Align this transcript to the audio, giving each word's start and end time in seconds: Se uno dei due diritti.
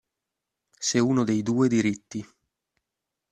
Se 0.79 0.97
uno 0.99 1.23
dei 1.23 1.43
due 1.43 1.67
diritti. 1.67 2.27